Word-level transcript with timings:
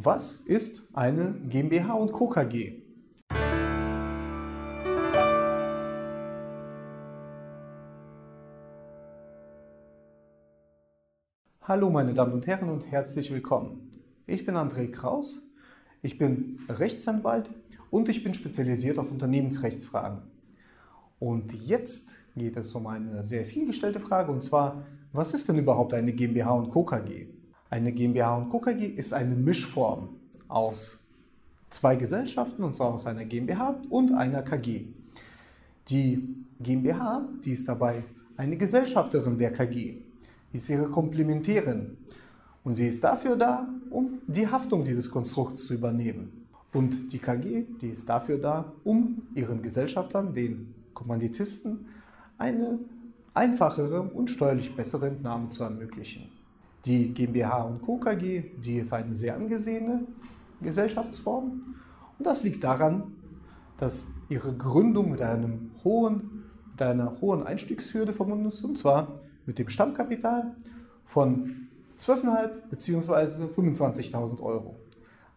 Was 0.00 0.36
ist 0.46 0.84
eine 0.92 1.34
GmbH 1.48 1.92
und 1.94 2.12
Co. 2.12 2.28
KG? 2.28 2.82
Hallo 11.62 11.90
meine 11.90 12.14
Damen 12.14 12.32
und 12.32 12.46
Herren 12.46 12.68
und 12.68 12.88
herzlich 12.88 13.32
willkommen. 13.32 13.90
Ich 14.28 14.46
bin 14.46 14.54
André 14.54 14.88
Kraus, 14.92 15.42
ich 16.00 16.16
bin 16.16 16.60
Rechtsanwalt 16.68 17.50
und 17.90 18.08
ich 18.08 18.22
bin 18.22 18.34
spezialisiert 18.34 19.00
auf 19.00 19.10
Unternehmensrechtsfragen. 19.10 20.22
Und 21.18 21.52
jetzt 21.52 22.06
geht 22.36 22.56
es 22.56 22.72
um 22.72 22.86
eine 22.86 23.24
sehr 23.24 23.44
vielgestellte 23.44 23.98
Frage 23.98 24.30
und 24.30 24.44
zwar, 24.44 24.86
was 25.12 25.34
ist 25.34 25.48
denn 25.48 25.58
überhaupt 25.58 25.92
eine 25.92 26.12
GmbH 26.12 26.52
und 26.52 26.68
Co. 26.68 26.84
KG? 26.84 27.37
Eine 27.70 27.92
GmbH 27.92 28.36
und 28.36 28.48
Co. 28.48 28.60
KG 28.60 28.86
ist 28.86 29.12
eine 29.12 29.34
Mischform 29.34 30.08
aus 30.48 30.98
zwei 31.68 31.96
Gesellschaften, 31.96 32.62
und 32.62 32.74
zwar 32.74 32.94
aus 32.94 33.06
einer 33.06 33.24
GmbH 33.26 33.76
und 33.90 34.12
einer 34.12 34.42
KG. 34.42 34.86
Die 35.88 36.34
GmbH, 36.60 37.28
die 37.44 37.52
ist 37.52 37.68
dabei 37.68 38.04
eine 38.36 38.56
Gesellschafterin 38.56 39.36
der 39.36 39.52
KG, 39.52 39.98
ist 40.52 40.70
ihre 40.70 40.88
Komplementärin 40.88 41.98
und 42.64 42.74
sie 42.74 42.86
ist 42.86 43.04
dafür 43.04 43.36
da, 43.36 43.68
um 43.90 44.20
die 44.26 44.46
Haftung 44.46 44.84
dieses 44.84 45.10
Konstrukts 45.10 45.66
zu 45.66 45.74
übernehmen. 45.74 46.46
Und 46.72 47.12
die 47.12 47.18
KG, 47.18 47.64
die 47.80 47.88
ist 47.88 48.08
dafür 48.08 48.38
da, 48.38 48.72
um 48.84 49.22
ihren 49.34 49.62
Gesellschaftern, 49.62 50.34
den 50.34 50.74
Kommanditisten, 50.94 51.86
eine 52.38 52.78
einfachere 53.34 54.02
und 54.02 54.30
steuerlich 54.30 54.74
bessere 54.74 55.08
Entnahme 55.08 55.48
zu 55.48 55.64
ermöglichen. 55.64 56.28
Die 56.88 57.12
GmbH 57.12 57.64
und 57.64 57.82
Co. 57.82 57.98
KG, 57.98 58.44
die 58.64 58.78
ist 58.78 58.94
eine 58.94 59.14
sehr 59.14 59.36
angesehene 59.36 60.06
Gesellschaftsform 60.62 61.60
und 62.18 62.26
das 62.26 62.42
liegt 62.44 62.64
daran, 62.64 63.12
dass 63.76 64.06
ihre 64.30 64.54
Gründung 64.54 65.10
mit, 65.10 65.20
einem 65.20 65.70
hohen, 65.84 66.44
mit 66.70 66.80
einer 66.80 67.20
hohen 67.20 67.42
Einstiegshürde 67.42 68.14
verbunden 68.14 68.46
ist 68.46 68.64
und 68.64 68.78
zwar 68.78 69.20
mit 69.44 69.58
dem 69.58 69.68
Stammkapital 69.68 70.56
von 71.04 71.68
12.500 71.98 72.48
bzw. 72.70 73.44
25.000 73.54 74.40
Euro. 74.40 74.76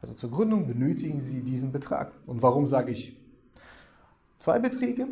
Also 0.00 0.14
zur 0.14 0.30
Gründung 0.30 0.68
benötigen 0.68 1.20
Sie 1.20 1.40
diesen 1.40 1.72
Betrag. 1.72 2.12
Und 2.26 2.42
warum 2.42 2.68
sage 2.68 2.92
ich 2.92 3.20
zwei 4.38 4.60
Beträge? 4.60 5.08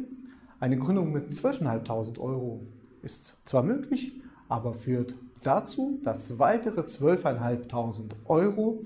Eine 0.61 0.78
Gründung 0.78 1.11
mit 1.11 1.33
12.500 1.33 2.20
Euro 2.20 2.61
ist 3.02 3.36
zwar 3.45 3.64
möglich, 3.64 4.20
aber 4.48 4.74
führt 4.74 5.14
dazu, 5.42 6.00
dass 6.02 6.38
weitere 6.38 6.80
12.500 6.80 8.12
Euro 8.27 8.84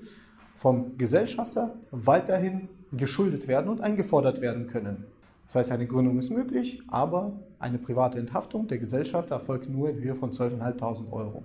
vom 0.55 0.97
Gesellschafter 0.97 1.75
weiterhin 1.91 2.69
geschuldet 2.91 3.47
werden 3.47 3.69
und 3.69 3.81
eingefordert 3.81 4.41
werden 4.41 4.67
können. 4.67 5.05
Das 5.45 5.55
heißt, 5.55 5.71
eine 5.71 5.87
Gründung 5.87 6.19
ist 6.19 6.29
möglich, 6.29 6.81
aber 6.87 7.33
eine 7.59 7.77
private 7.77 8.19
Enthaftung 8.19 8.67
der 8.67 8.77
Gesellschafter 8.77 9.35
erfolgt 9.35 9.69
nur 9.69 9.89
in 9.89 9.99
Höhe 9.99 10.15
von 10.15 10.31
12.500 10.31 11.11
Euro. 11.11 11.43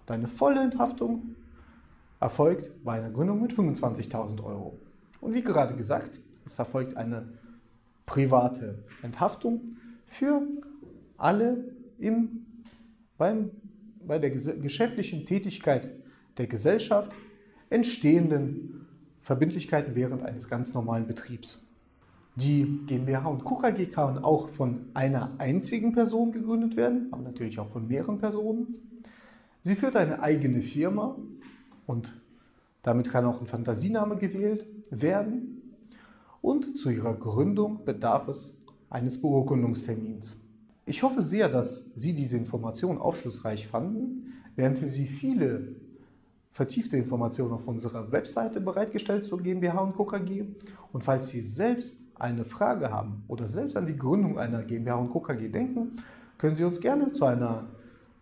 Und 0.00 0.10
eine 0.10 0.26
volle 0.26 0.62
Enthaftung 0.62 1.34
erfolgt 2.20 2.72
bei 2.84 2.94
einer 2.94 3.10
Gründung 3.10 3.40
mit 3.40 3.52
25.000 3.52 4.42
Euro. 4.42 4.78
Und 5.20 5.34
wie 5.34 5.42
gerade 5.42 5.74
gesagt, 5.74 6.20
es 6.44 6.58
erfolgt 6.58 6.96
eine 6.96 7.28
private 8.06 8.78
Enthaftung 9.02 9.76
für 10.06 10.42
alle 11.16 11.64
im, 11.98 12.46
beim 13.18 13.50
bei 14.06 14.18
der 14.18 14.30
geschäftlichen 14.30 15.26
Tätigkeit 15.26 15.92
der 16.38 16.46
Gesellschaft 16.46 17.14
entstehenden 17.68 18.86
Verbindlichkeiten 19.20 19.94
während 19.94 20.22
eines 20.22 20.48
ganz 20.48 20.72
normalen 20.72 21.06
Betriebs. 21.06 21.62
Die 22.36 22.64
GmbH 22.86 23.28
und. 23.28 23.44
KG 23.44 23.86
kann 23.86 24.18
auch 24.18 24.48
von 24.48 24.86
einer 24.94 25.32
einzigen 25.38 25.92
Person 25.92 26.32
gegründet 26.32 26.76
werden, 26.76 27.08
aber 27.10 27.22
natürlich 27.22 27.58
auch 27.58 27.68
von 27.68 27.86
mehreren 27.88 28.18
Personen. 28.18 28.78
Sie 29.62 29.74
führt 29.74 29.96
eine 29.96 30.22
eigene 30.22 30.62
Firma 30.62 31.16
und 31.86 32.18
damit 32.82 33.10
kann 33.10 33.26
auch 33.26 33.40
ein 33.40 33.46
Fantasiename 33.46 34.16
gewählt 34.16 34.66
werden. 34.90 35.74
Und 36.40 36.78
zu 36.78 36.90
ihrer 36.90 37.14
Gründung 37.14 37.84
bedarf 37.84 38.28
es 38.28 38.56
eines 38.88 39.20
Beurkundungstermins. 39.20 40.36
Ich 40.88 41.02
hoffe 41.02 41.22
sehr, 41.22 41.50
dass 41.50 41.90
Sie 41.96 42.14
diese 42.14 42.38
Information 42.38 42.96
aufschlussreich 42.96 43.68
fanden. 43.68 44.32
Wir 44.56 44.64
haben 44.64 44.76
für 44.76 44.88
Sie 44.88 45.06
viele 45.06 45.76
vertiefte 46.50 46.96
Informationen 46.96 47.52
auf 47.52 47.68
unserer 47.68 48.10
Webseite 48.10 48.58
bereitgestellt 48.62 49.26
zur 49.26 49.42
GmbH 49.42 49.80
und 49.80 49.92
Co. 49.92 50.06
KG. 50.06 50.46
Und 50.90 51.04
falls 51.04 51.28
Sie 51.28 51.42
selbst 51.42 52.00
eine 52.14 52.46
Frage 52.46 52.90
haben 52.90 53.22
oder 53.28 53.48
selbst 53.48 53.76
an 53.76 53.84
die 53.84 53.98
Gründung 53.98 54.38
einer 54.38 54.64
GmbH 54.64 54.94
und 54.94 55.10
Co. 55.10 55.20
KG 55.20 55.50
denken, 55.50 55.96
können 56.38 56.56
Sie 56.56 56.64
uns 56.64 56.80
gerne 56.80 57.12
zu, 57.12 57.26
einer, 57.26 57.68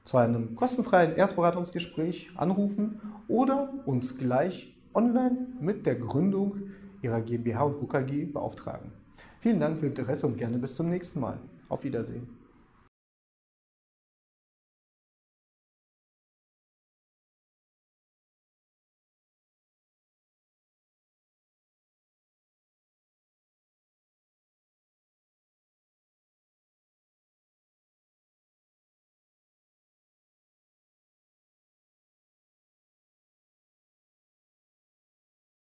zu 0.03 0.17
einem 0.17 0.57
kostenfreien 0.57 1.15
Erstberatungsgespräch 1.15 2.33
anrufen 2.35 3.01
oder 3.29 3.73
uns 3.85 4.19
gleich 4.19 4.77
online 4.93 5.47
mit 5.61 5.87
der 5.87 5.95
Gründung 5.95 6.63
Ihrer 7.01 7.21
GmbH 7.21 7.63
und 7.63 7.79
Co. 7.79 7.87
KG 7.87 8.25
beauftragen. 8.25 8.91
Vielen 9.39 9.61
Dank 9.61 9.79
für 9.79 9.85
Ihr 9.87 9.91
Interesse 9.91 10.27
und 10.27 10.37
gerne 10.37 10.59
bis 10.59 10.75
zum 10.75 10.91
nächsten 10.91 11.21
Mal. 11.21 11.39
Auf 11.69 11.85
Wiedersehen. 11.85 12.46